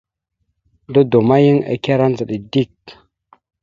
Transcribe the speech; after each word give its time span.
Dodo 0.93 1.19
ma, 1.27 1.35
yan 1.45 1.59
ekará 1.73 2.05
ndzəɗa 2.09 2.37
dik. 2.51 2.77